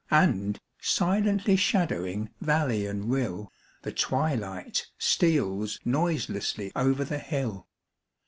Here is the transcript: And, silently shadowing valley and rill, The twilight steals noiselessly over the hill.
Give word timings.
And, 0.09 0.57
silently 0.81 1.55
shadowing 1.55 2.31
valley 2.41 2.87
and 2.87 3.11
rill, 3.11 3.51
The 3.83 3.91
twilight 3.91 4.87
steals 4.97 5.77
noiselessly 5.85 6.71
over 6.75 7.03
the 7.03 7.19
hill. 7.19 7.67